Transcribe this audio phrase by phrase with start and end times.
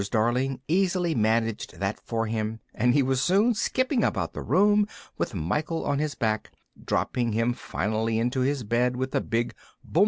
[0.09, 4.87] Darling easily managed that for him, and he was soon skipping about the room
[5.19, 6.49] with Michael on his back,
[6.83, 9.53] dropping him finally into his bed with a big
[9.83, 9.99] "bump ah!"